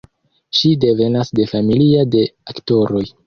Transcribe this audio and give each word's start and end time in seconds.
Ŝi 0.59 0.71
devenas 0.85 1.31
de 1.41 1.45
familia 1.53 2.07
de 2.17 2.25
aktoroj. 2.55 3.05